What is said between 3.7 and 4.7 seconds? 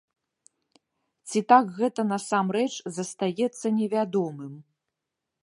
невядомым.